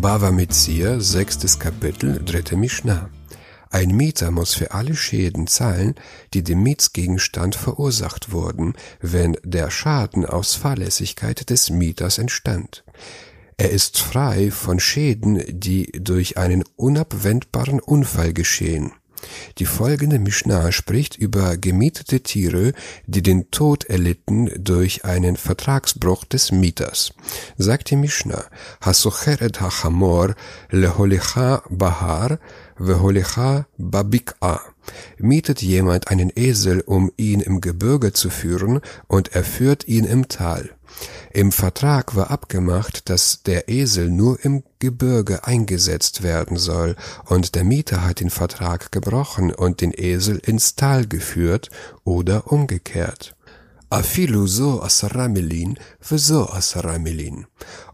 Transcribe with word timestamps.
Bava 0.00 0.32
Metzia, 0.32 0.98
sechstes 0.98 1.60
Kapitel, 1.60 2.20
dritte 2.24 2.56
Mishnah. 2.56 3.10
Ein 3.70 3.96
Mieter 3.96 4.32
muss 4.32 4.52
für 4.52 4.72
alle 4.72 4.96
Schäden 4.96 5.46
zahlen, 5.46 5.94
die 6.34 6.42
dem 6.42 6.64
Mietsgegenstand 6.64 7.54
verursacht 7.54 8.32
wurden, 8.32 8.74
wenn 9.00 9.36
der 9.44 9.70
Schaden 9.70 10.26
aus 10.26 10.56
Fahrlässigkeit 10.56 11.48
des 11.48 11.70
Mieters 11.70 12.18
entstand. 12.18 12.82
Er 13.56 13.70
ist 13.70 13.98
frei 13.98 14.50
von 14.50 14.80
Schäden, 14.80 15.40
die 15.46 15.92
durch 15.92 16.38
einen 16.38 16.64
unabwendbaren 16.74 17.78
Unfall 17.78 18.32
geschehen. 18.32 18.92
Die 19.58 19.66
folgende 19.66 20.18
Mishnah 20.18 20.72
spricht 20.72 21.16
über 21.16 21.56
gemietete 21.56 22.20
Tiere, 22.20 22.72
die 23.06 23.22
den 23.22 23.50
Tod 23.50 23.84
erlitten 23.84 24.50
durch 24.58 25.04
einen 25.04 25.36
Vertragsbruch 25.36 26.24
des 26.24 26.52
Mieters. 26.52 27.12
Sagt 27.56 27.90
die 27.90 27.96
Mishnah, 27.96 28.44
Hasocher 28.80 29.40
et 29.40 29.60
hachamor 29.60 30.34
leholicha 30.70 31.62
bahar 31.70 32.38
veholicha 32.78 33.66
babik'a. 33.78 34.60
Mietet 35.18 35.62
jemand 35.62 36.08
einen 36.08 36.30
Esel, 36.34 36.80
um 36.80 37.10
ihn 37.16 37.40
im 37.40 37.60
Gebirge 37.60 38.12
zu 38.12 38.30
führen, 38.30 38.80
und 39.06 39.34
er 39.34 39.44
führt 39.44 39.86
ihn 39.88 40.04
im 40.04 40.28
Tal. 40.28 40.73
Im 41.32 41.52
Vertrag 41.52 42.14
war 42.14 42.30
abgemacht, 42.30 43.08
dass 43.08 43.42
der 43.42 43.68
Esel 43.68 44.10
nur 44.10 44.44
im 44.44 44.62
Gebirge 44.78 45.44
eingesetzt 45.44 46.22
werden 46.22 46.56
soll, 46.56 46.96
und 47.24 47.54
der 47.54 47.64
Mieter 47.64 48.04
hat 48.04 48.20
den 48.20 48.30
Vertrag 48.30 48.92
gebrochen 48.92 49.52
und 49.52 49.80
den 49.80 49.92
Esel 49.94 50.38
ins 50.38 50.76
Tal 50.76 51.06
geführt 51.06 51.70
oder 52.04 52.52
umgekehrt. 52.52 53.34
Afilu 53.94 54.48
so 54.48 54.82
asaramelin 54.82 55.78
für 56.00 56.18
so 56.18 56.50
asaramelin, 56.50 57.46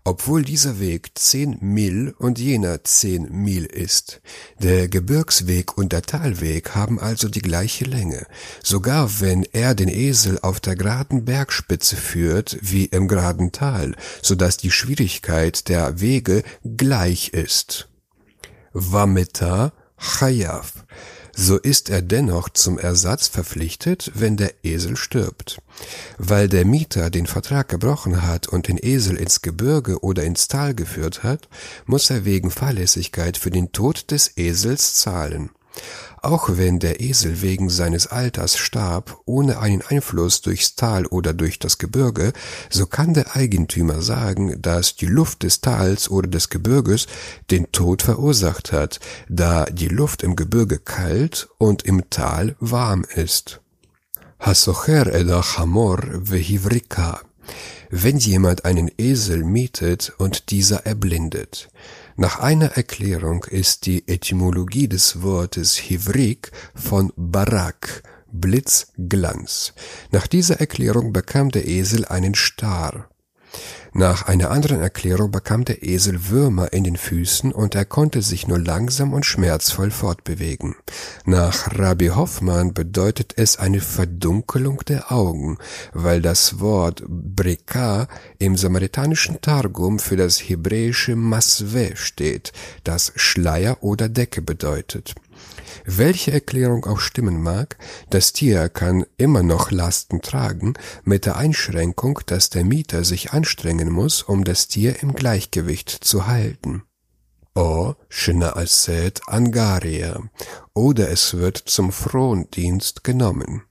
obwohl 0.02 0.42
dieser 0.42 0.80
Weg 0.80 1.10
zehn 1.14 1.58
Mil 1.60 2.14
und 2.16 2.38
jener 2.38 2.82
zehn 2.84 3.30
Mil 3.30 3.66
ist. 3.66 4.22
Der 4.58 4.88
Gebirgsweg 4.88 5.76
und 5.76 5.92
der 5.92 6.00
Talweg 6.00 6.74
haben 6.74 6.98
also 6.98 7.28
die 7.28 7.42
gleiche 7.42 7.84
Länge, 7.84 8.26
sogar 8.62 9.20
wenn 9.20 9.44
er 9.52 9.74
den 9.74 9.90
Esel 9.90 10.38
auf 10.40 10.58
der 10.58 10.74
geraden 10.74 11.26
Bergspitze 11.26 11.96
führt 11.96 12.56
wie 12.62 12.86
im 12.86 13.06
geraden 13.06 13.52
Tal, 13.52 13.94
so 14.22 14.34
dass 14.34 14.56
die 14.56 14.70
Schwierigkeit 14.70 15.68
der 15.68 16.00
Wege 16.00 16.44
gleich 16.64 17.34
ist. 17.34 17.90
Vameta 18.72 19.74
Chayav 19.98 20.72
so 21.34 21.56
ist 21.56 21.90
er 21.90 22.02
dennoch 22.02 22.48
zum 22.48 22.78
Ersatz 22.78 23.28
verpflichtet, 23.28 24.12
wenn 24.14 24.36
der 24.36 24.52
Esel 24.62 24.96
stirbt. 24.96 25.60
Weil 26.18 26.48
der 26.48 26.64
Mieter 26.64 27.10
den 27.10 27.26
Vertrag 27.26 27.68
gebrochen 27.68 28.22
hat 28.22 28.48
und 28.48 28.68
den 28.68 28.78
Esel 28.80 29.16
ins 29.16 29.42
Gebirge 29.42 30.00
oder 30.02 30.24
ins 30.24 30.48
Tal 30.48 30.74
geführt 30.74 31.22
hat, 31.22 31.48
muss 31.86 32.10
er 32.10 32.24
wegen 32.24 32.50
Fahrlässigkeit 32.50 33.36
für 33.36 33.50
den 33.50 33.72
Tod 33.72 34.10
des 34.10 34.36
Esels 34.36 34.94
zahlen. 34.94 35.50
Auch 36.22 36.50
wenn 36.50 36.78
der 36.78 37.00
Esel 37.00 37.40
wegen 37.40 37.70
seines 37.70 38.06
Alters 38.06 38.58
starb, 38.58 39.20
ohne 39.24 39.58
einen 39.58 39.80
Einfluss 39.80 40.42
durchs 40.42 40.74
Tal 40.74 41.06
oder 41.06 41.32
durch 41.32 41.58
das 41.58 41.78
Gebirge, 41.78 42.32
so 42.68 42.86
kann 42.86 43.14
der 43.14 43.34
Eigentümer 43.36 44.02
sagen, 44.02 44.60
dass 44.60 44.96
die 44.96 45.06
Luft 45.06 45.42
des 45.44 45.62
Tals 45.62 46.10
oder 46.10 46.28
des 46.28 46.50
Gebirges 46.50 47.06
den 47.50 47.72
Tod 47.72 48.02
verursacht 48.02 48.72
hat, 48.72 49.00
da 49.28 49.64
die 49.64 49.88
Luft 49.88 50.22
im 50.22 50.36
Gebirge 50.36 50.78
kalt 50.78 51.48
und 51.56 51.84
im 51.84 52.10
Tal 52.10 52.54
warm 52.60 53.04
ist. 53.14 53.60
Hasocher 54.38 55.12
eda 55.14 55.42
chamor 55.42 56.00
vehivrika 56.12 57.20
wenn 57.90 58.18
jemand 58.18 58.64
einen 58.64 58.90
Esel 58.98 59.44
mietet 59.44 60.12
und 60.18 60.50
dieser 60.50 60.86
erblindet. 60.86 61.68
Nach 62.16 62.38
einer 62.38 62.76
Erklärung 62.76 63.44
ist 63.44 63.86
die 63.86 64.06
Etymologie 64.08 64.88
des 64.88 65.22
Wortes 65.22 65.76
Hivrik 65.76 66.50
von 66.74 67.12
Barak, 67.16 68.02
Blitzglanz. 68.32 69.72
Nach 70.10 70.26
dieser 70.26 70.60
Erklärung 70.60 71.12
bekam 71.12 71.50
der 71.50 71.66
Esel 71.66 72.04
einen 72.04 72.34
Star. 72.34 73.08
Nach 73.92 74.26
einer 74.26 74.50
anderen 74.50 74.80
Erklärung 74.80 75.32
bekam 75.32 75.64
der 75.64 75.82
Esel 75.82 76.28
Würmer 76.28 76.72
in 76.72 76.84
den 76.84 76.96
Füßen 76.96 77.50
und 77.52 77.74
er 77.74 77.84
konnte 77.84 78.22
sich 78.22 78.46
nur 78.46 78.58
langsam 78.58 79.12
und 79.12 79.26
schmerzvoll 79.26 79.90
fortbewegen. 79.90 80.76
Nach 81.24 81.76
Rabbi 81.76 82.08
Hoffmann 82.08 82.72
bedeutet 82.72 83.34
es 83.36 83.58
eine 83.58 83.80
Verdunkelung 83.80 84.78
der 84.86 85.10
Augen, 85.10 85.58
weil 85.92 86.22
das 86.22 86.60
Wort 86.60 87.02
Breka 87.08 88.06
im 88.38 88.56
samaritanischen 88.56 89.40
Targum 89.40 89.98
für 89.98 90.16
das 90.16 90.38
hebräische 90.38 91.16
Maswe 91.16 91.96
steht, 91.96 92.52
das 92.84 93.12
Schleier 93.16 93.78
oder 93.80 94.08
Decke 94.08 94.40
bedeutet. 94.40 95.14
Welche 95.84 96.32
Erklärung 96.32 96.84
auch 96.84 97.00
stimmen 97.00 97.42
mag, 97.42 97.76
das 98.10 98.32
Tier 98.32 98.68
kann 98.68 99.06
immer 99.16 99.42
noch 99.42 99.70
Lasten 99.70 100.20
tragen, 100.20 100.74
mit 101.04 101.26
der 101.26 101.36
Einschränkung, 101.36 102.20
dass 102.26 102.50
der 102.50 102.64
Mieter 102.64 103.04
sich 103.04 103.32
anstrengen 103.32 103.90
muss, 103.90 104.22
um 104.22 104.44
das 104.44 104.68
Tier 104.68 105.02
im 105.02 105.14
Gleichgewicht 105.14 105.90
zu 105.90 106.26
halten 106.26 106.82
o 107.60 107.94
Schnaaset 108.08 109.20
Angaria 109.26 110.18
oder 110.72 111.10
es 111.10 111.34
wird 111.34 111.58
zum 111.58 111.92
Frondienst 111.92 113.04
genommen. 113.04 113.62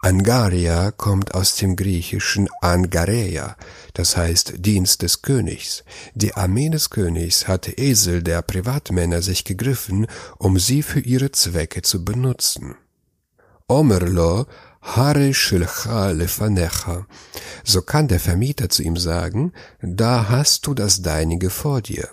Angaria 0.00 0.90
kommt 0.90 1.34
aus 1.34 1.56
dem 1.56 1.74
griechischen 1.74 2.48
Angareia, 2.60 3.56
das 3.94 4.18
heißt 4.18 4.54
Dienst 4.58 5.00
des 5.00 5.22
Königs. 5.22 5.82
Die 6.14 6.34
Armee 6.34 6.68
des 6.68 6.90
Königs 6.90 7.48
hatte 7.48 7.72
Esel 7.72 8.22
der 8.22 8.42
Privatmänner 8.42 9.22
sich 9.22 9.44
gegriffen, 9.44 10.06
um 10.36 10.58
sie 10.58 10.82
für 10.82 11.00
ihre 11.00 11.32
Zwecke 11.32 11.80
zu 11.80 12.04
benutzen. 12.04 12.74
Omerlo 13.66 14.46
Hare 14.80 15.34
shilcha 15.34 16.10
lefanecha. 16.10 17.06
So 17.64 17.82
kann 17.82 18.08
der 18.08 18.20
Vermieter 18.20 18.68
zu 18.68 18.82
ihm 18.82 18.96
sagen, 18.96 19.52
da 19.82 20.28
hast 20.28 20.66
du 20.66 20.74
das 20.74 21.02
Deinige 21.02 21.50
vor 21.50 21.82
dir. 21.82 22.08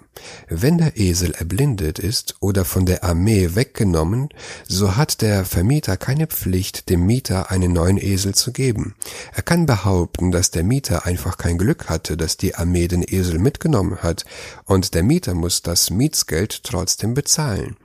Wenn 0.50 0.78
der 0.78 0.98
Esel 0.98 1.32
erblindet 1.32 2.00
ist 2.00 2.36
oder 2.40 2.66
von 2.66 2.86
der 2.86 3.04
Armee 3.04 3.56
weggenommen, 3.56 4.30
so 4.68 4.96
hat 4.96 5.22
der 5.22 5.46
Vermieter 5.46 5.98
keine 5.98 6.28
Pflicht, 6.28 6.90
dem 6.90 7.06
Mieter 7.06 7.52
einen 7.52 7.74
neuen 7.74 7.98
Esel 7.98 8.34
zu 8.34 8.52
geben. 8.52 8.96
Er 9.34 9.44
kann 9.44 9.66
behaupten, 9.66 10.32
dass 10.32 10.52
der 10.52 10.64
Mieter 10.64 11.06
einfach 11.06 11.38
kein 11.38 11.58
Glück 11.58 11.90
hatte, 11.90 12.18
dass 12.18 12.38
die 12.38 12.56
Armee 12.56 12.88
den 12.88 13.04
Esel 13.04 13.40
mitgenommen 13.40 13.98
hat, 13.98 14.26
und 14.66 14.94
der 14.96 15.04
Mieter 15.04 15.34
muss 15.34 15.62
das 15.62 15.90
Mietsgeld 15.90 16.64
trotzdem 16.64 17.14
bezahlen. 17.14 17.78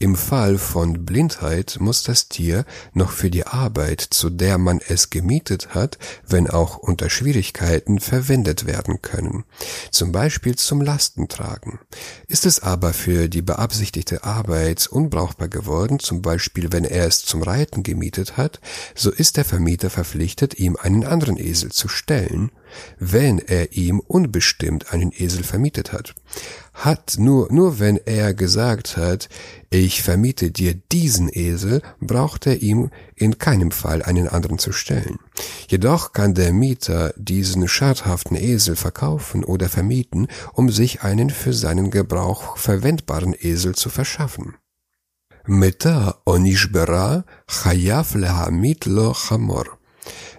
Im 0.00 0.14
Fall 0.14 0.58
von 0.58 1.04
Blindheit 1.04 1.78
muss 1.80 2.04
das 2.04 2.28
Tier 2.28 2.64
noch 2.92 3.10
für 3.10 3.30
die 3.30 3.48
Arbeit, 3.48 4.00
zu 4.00 4.30
der 4.30 4.56
man 4.56 4.80
es 4.86 5.10
gemietet 5.10 5.74
hat, 5.74 5.98
wenn 6.24 6.48
auch 6.48 6.76
unter 6.76 7.10
Schwierigkeiten 7.10 7.98
verwendet 7.98 8.64
werden 8.64 9.02
können, 9.02 9.42
zum 9.90 10.12
Beispiel 10.12 10.54
zum 10.54 10.82
Lastentragen. 10.82 11.80
Ist 12.28 12.46
es 12.46 12.62
aber 12.62 12.92
für 12.92 13.28
die 13.28 13.42
beabsichtigte 13.42 14.22
Arbeit 14.22 14.86
unbrauchbar 14.86 15.48
geworden, 15.48 15.98
zum 15.98 16.22
Beispiel 16.22 16.70
wenn 16.70 16.84
er 16.84 17.08
es 17.08 17.24
zum 17.24 17.42
Reiten 17.42 17.82
gemietet 17.82 18.36
hat, 18.36 18.60
so 18.94 19.10
ist 19.10 19.36
der 19.36 19.44
Vermieter 19.44 19.90
verpflichtet, 19.90 20.60
ihm 20.60 20.76
einen 20.76 21.02
anderen 21.02 21.36
Esel 21.36 21.72
zu 21.72 21.88
stellen, 21.88 22.52
wenn 22.98 23.38
er 23.38 23.72
ihm 23.72 24.00
unbestimmt 24.00 24.92
einen 24.92 25.12
Esel 25.12 25.44
vermietet 25.44 25.92
hat. 25.92 26.14
Hat 26.74 27.16
nur, 27.18 27.52
nur 27.52 27.80
wenn 27.80 27.96
er 27.96 28.34
gesagt 28.34 28.96
hat, 28.96 29.28
ich 29.70 30.02
vermiete 30.02 30.50
dir 30.50 30.74
diesen 30.92 31.28
Esel, 31.28 31.82
braucht 32.00 32.46
er 32.46 32.62
ihm 32.62 32.90
in 33.16 33.38
keinem 33.38 33.70
Fall 33.70 34.02
einen 34.02 34.28
anderen 34.28 34.58
zu 34.58 34.72
stellen. 34.72 35.18
Jedoch 35.68 36.12
kann 36.12 36.34
der 36.34 36.52
Mieter 36.52 37.12
diesen 37.16 37.66
schadhaften 37.68 38.36
Esel 38.36 38.76
verkaufen 38.76 39.44
oder 39.44 39.68
vermieten, 39.68 40.28
um 40.52 40.70
sich 40.70 41.02
einen 41.02 41.30
für 41.30 41.52
seinen 41.52 41.90
Gebrauch 41.90 42.56
verwendbaren 42.56 43.34
Esel 43.38 43.74
zu 43.74 43.90
verschaffen. 43.90 44.54
Meta 45.46 46.20
onishbera 46.26 47.24
chayav 47.46 48.14
lehamit 48.14 48.84
lo 48.84 49.14
chamor. 49.14 49.77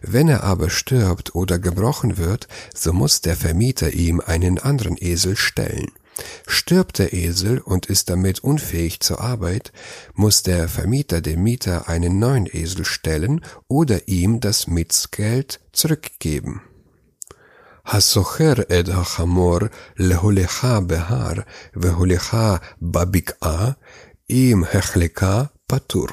Wenn 0.02 0.28
er 0.28 0.42
aber 0.44 0.70
stirbt 0.70 1.34
oder 1.34 1.58
gebrochen 1.58 2.18
wird, 2.18 2.48
so 2.74 2.92
muss 2.92 3.20
der 3.20 3.36
Vermieter 3.36 3.92
ihm 3.92 4.20
einen 4.20 4.58
anderen 4.58 4.96
Esel 4.98 5.36
stellen. 5.36 5.92
Stirbt 6.46 6.98
der 6.98 7.12
Esel 7.12 7.58
und 7.58 7.86
ist 7.86 8.10
damit 8.10 8.40
unfähig 8.40 9.00
zur 9.00 9.20
Arbeit, 9.20 9.72
muss 10.14 10.42
der 10.42 10.68
Vermieter 10.68 11.20
dem 11.20 11.42
Mieter 11.42 11.88
einen 11.88 12.18
neuen 12.18 12.46
Esel 12.46 12.84
stellen 12.84 13.44
oder 13.66 14.06
ihm 14.06 14.40
das 14.40 14.66
Mietsgeld 14.66 15.60
zurückgeben. 15.72 16.60
הסוחר 17.86 18.52
את 18.80 18.88
החמור 18.88 19.58
להוליכה 19.98 20.80
בהר 20.80 21.34
והוליכה 21.76 22.56
בבקעה, 22.82 23.70
אם 24.30 24.62
החלקה 24.74 25.42
פטור. 25.66 26.06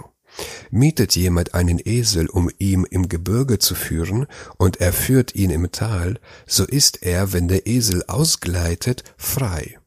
Mietet 0.71 1.17
jemand 1.17 1.55
einen 1.55 1.81
Esel, 1.83 2.29
um 2.29 2.50
ihn 2.59 2.85
im 2.85 3.09
Gebirge 3.09 3.59
zu 3.59 3.75
führen, 3.75 4.27
und 4.59 4.81
er 4.81 4.93
führt 4.93 5.35
ihn 5.35 5.50
im 5.50 5.71
Tal, 5.73 6.19
so 6.47 6.65
ist 6.65 7.03
er, 7.03 7.33
wenn 7.33 7.49
der 7.49 7.67
Esel 7.67 8.03
ausgleitet, 8.06 9.05
frei. 9.17 9.79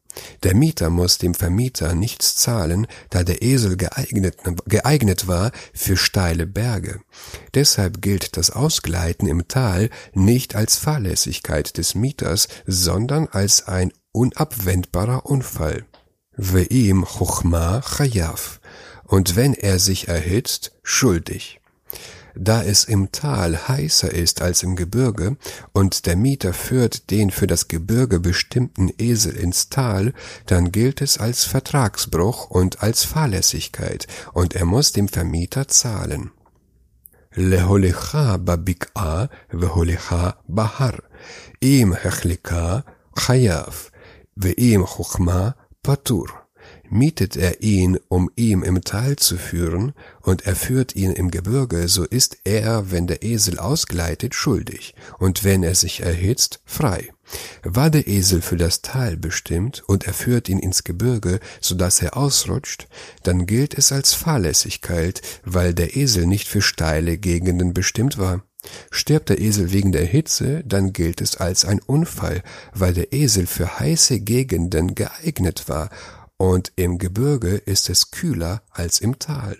Der 0.44 0.56
Mieter 0.56 0.90
muss 0.90 1.18
dem 1.18 1.34
Vermieter 1.34 1.94
nichts 1.94 2.36
zahlen, 2.36 2.88
da 3.10 3.24
der 3.24 3.42
Esel 3.42 3.78
geeignet, 3.78 4.38
geeignet 4.66 5.28
war 5.28 5.52
für 5.74 5.98
steile 5.98 6.48
Berge. 6.48 7.02
Deshalb 7.54 8.02
gilt 8.02 8.38
das 8.38 8.52
Ausgleiten 8.52 9.28
im 9.28 9.48
Tal 9.48 9.90
nicht 10.14 10.56
als 10.56 10.78
Fahrlässigkeit 10.78 11.78
des 11.78 11.96
Mieters, 11.96 12.48
sondern 12.66 13.28
als 13.28 13.68
ein 13.68 13.94
unabwendbarer 14.12 15.26
Unfall. 15.26 15.86
Ve'im 16.38 17.06
chochma 17.06 17.82
chayav 17.82 18.60
und 19.10 19.36
wenn 19.36 19.54
er 19.54 19.80
sich 19.80 20.08
erhitzt, 20.08 20.72
schuldig. 20.84 21.60
Da 22.36 22.64
es 22.64 22.86
im 22.86 23.12
Tal 23.12 23.68
heißer 23.68 24.14
ist 24.14 24.42
als 24.42 24.64
im 24.64 24.76
Gebirge 24.76 25.36
und 25.74 26.06
der 26.06 26.16
Mieter 26.16 26.54
führt 26.54 27.10
den 27.10 27.32
für 27.32 27.48
das 27.48 27.68
Gebirge 27.68 28.20
bestimmten 28.20 28.90
Esel 28.98 29.36
ins 29.36 29.70
Tal, 29.70 30.14
dann 30.46 30.72
gilt 30.72 31.02
es 31.02 31.18
als 31.18 31.44
Vertragsbruch 31.44 32.50
und 32.50 32.82
als 32.82 33.04
Fahrlässigkeit 33.04 34.08
und 34.32 34.56
er 34.56 34.66
muss 34.66 34.94
dem 34.94 35.10
Vermieter 35.10 35.68
zahlen. 35.68 36.32
Leholecha 37.34 38.36
babik'a 38.36 39.30
veholecha 39.52 40.38
bahar. 40.48 41.04
Im 41.60 41.94
hechlika 41.94 42.86
chayav. 43.16 43.92
Ve'im 44.36 44.86
chuchma 44.86 45.56
patur 45.84 46.30
mietet 46.90 47.36
er 47.36 47.62
ihn, 47.62 48.00
um 48.08 48.30
ihm 48.36 48.64
im 48.64 48.82
Tal 48.84 49.16
zu 49.16 49.38
führen, 49.38 49.94
und 50.22 50.46
er 50.46 50.56
führt 50.56 50.96
ihn 50.96 51.12
im 51.12 51.32
Gebirge, 51.32 51.88
so 51.88 52.04
ist 52.04 52.38
er, 52.44 52.92
wenn 52.92 53.08
der 53.08 53.24
Esel 53.24 53.60
ausgleitet, 53.60 54.36
schuldig, 54.36 54.96
und 55.18 55.44
wenn 55.44 55.64
er 55.64 55.76
sich 55.76 56.02
erhitzt, 56.02 56.62
frei. 56.66 57.12
War 57.64 57.90
der 57.90 58.08
Esel 58.08 58.42
für 58.42 58.58
das 58.58 58.82
Tal 58.82 59.18
bestimmt, 59.18 59.84
und 59.88 60.06
er 60.06 60.14
führt 60.14 60.50
ihn 60.50 60.60
ins 60.60 60.84
Gebirge, 60.84 61.40
so 61.62 61.76
dass 61.76 62.02
er 62.02 62.18
ausrutscht, 62.18 62.88
dann 63.24 63.46
gilt 63.46 63.78
es 63.78 63.92
als 63.92 64.14
Fahrlässigkeit, 64.14 65.22
weil 65.44 65.74
der 65.74 65.96
Esel 65.96 66.26
nicht 66.26 66.48
für 66.48 66.62
steile 66.62 67.18
Gegenden 67.18 67.74
bestimmt 67.74 68.18
war. 68.18 68.44
Stirbt 68.92 69.30
der 69.30 69.40
Esel 69.40 69.72
wegen 69.72 69.94
der 69.94 70.06
Hitze, 70.06 70.64
dann 70.66 70.92
gilt 70.92 71.22
es 71.22 71.38
als 71.38 71.64
ein 71.64 71.80
Unfall, 71.80 72.44
weil 72.74 72.94
der 72.94 73.14
Esel 73.14 73.48
für 73.48 73.80
heiße 73.80 74.20
Gegenden 74.20 74.96
geeignet 74.96 75.70
war 75.70 75.90
und 76.40 76.72
im 76.78 76.98
Gebirge 76.98 77.56
ist 77.56 77.90
es 77.90 78.12
kühler 78.12 78.64
als 78.72 79.02
im 79.02 79.20
Tal. 79.20 79.58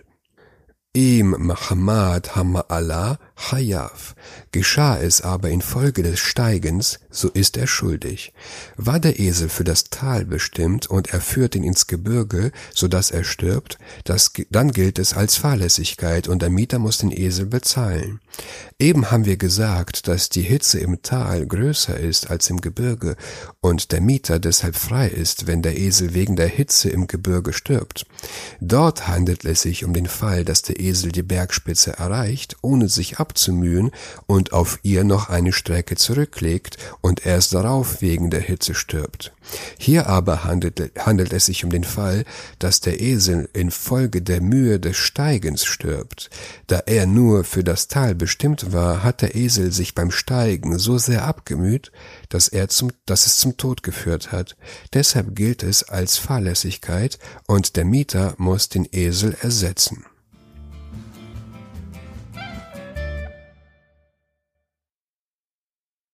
Im 0.94 1.36
Mahamad 1.38 2.36
Hama'Allah 2.36 3.20
Hayav. 3.40 4.16
Geschah 4.52 4.98
es 4.98 5.22
aber 5.22 5.50
infolge 5.50 6.04
des 6.04 6.20
Steigens, 6.20 7.00
so 7.10 7.30
ist 7.30 7.56
er 7.56 7.68
schuldig. 7.68 8.34
War 8.78 9.00
der 9.00 9.20
Esel 9.20 9.50
für 9.50 9.64
das 9.64 9.86
Tal 9.86 10.26
bestimmt 10.26 10.88
und 10.88 11.14
er 11.14 11.22
führt 11.22 11.56
ihn 11.56 11.64
ins 11.64 11.88
Gebirge, 11.88 12.52
so 12.74 12.88
dass 12.88 13.12
er 13.12 13.24
stirbt, 13.24 13.78
das, 14.04 14.32
dann 14.50 14.72
gilt 14.72 15.00
es 15.00 15.14
als 15.14 15.38
Fahrlässigkeit 15.38 16.28
und 16.28 16.42
der 16.42 16.50
Mieter 16.50 16.80
muss 16.80 16.98
den 16.98 17.12
Esel 17.12 17.46
bezahlen. 17.46 18.20
Eben 18.80 19.12
haben 19.12 19.26
wir 19.26 19.38
gesagt, 19.38 20.08
dass 20.08 20.30
die 20.30 20.42
Hitze 20.42 20.80
im 20.80 21.02
Tal 21.02 21.46
größer 21.46 22.00
ist 22.00 22.30
als 22.30 22.50
im 22.50 22.62
Gebirge 22.62 23.16
und 23.62 23.92
der 23.92 24.02
Mieter 24.02 24.40
deshalb 24.40 24.76
frei 24.76 25.08
ist, 25.10 25.48
wenn 25.48 25.62
der 25.62 25.78
Esel 25.78 26.14
wegen 26.14 26.36
der 26.36 26.48
Hitze 26.48 26.90
im 26.90 27.08
Gebirge 27.08 27.54
stirbt. 27.54 28.06
Dort 28.62 29.08
handelt 29.08 29.46
es 29.46 29.64
sich 29.64 29.84
um 29.84 29.94
den 29.94 30.08
Fall, 30.08 30.46
dass 30.46 30.62
der 30.62 30.80
Esel 30.80 31.12
die 31.12 31.24
Bergspitze 31.24 31.98
erreicht, 31.98 32.56
ohne 32.62 32.88
sich 32.90 33.20
abzumühen 33.30 33.92
und 34.26 34.54
auf 34.54 34.80
ihr 34.82 35.04
noch 35.04 35.30
eine 35.30 35.54
Strecke 35.54 35.96
zurücklegt 35.96 36.78
und 37.02 37.26
erst 37.26 37.54
darauf 37.54 38.02
wegen 38.02 38.32
der 38.32 38.42
Hitze 38.42 38.74
stirbt. 38.74 39.32
Hier 39.78 40.08
aber 40.08 40.44
handelt, 40.44 40.92
handelt 40.98 41.34
es 41.34 41.46
sich 41.46 41.64
um 41.64 41.70
den 41.70 41.84
Fall, 41.84 42.26
dass 42.60 42.82
der 42.82 43.00
Esel 43.00 43.50
infolge 43.54 44.22
der 44.22 44.42
Mühe 44.42 44.80
des 44.80 44.98
Steigens 44.98 45.66
stirbt. 45.66 46.30
Da 46.68 46.80
er 46.86 47.06
nur 47.06 47.44
für 47.44 47.64
das 47.64 47.88
Tal 47.88 48.16
bestimmt 48.16 48.74
war, 48.74 49.04
hat 49.04 49.22
der 49.22 49.36
Esel 49.36 49.72
sich 49.72 49.96
beim 49.96 50.12
Steigen 50.12 50.78
so 50.78 50.98
sehr 50.98 51.26
abgemüht, 51.26 51.92
dass 52.30 52.48
er 52.48 52.70
zum, 52.70 52.92
dass 53.06 53.26
es 53.26 53.38
zum 53.38 53.58
Tod 53.58 53.84
geführt 53.84 54.32
hat. 54.32 54.56
Deshalb 54.94 55.36
gilt 55.36 55.64
es 55.64 55.84
als 55.84 56.18
Fahrlässigkeit 56.18 57.20
und 57.48 57.76
der 57.76 57.86
Mieter 57.86 58.34
muss 58.38 58.70
den 58.70 58.88
Esel 58.92 59.36
ersetzen. 59.42 60.06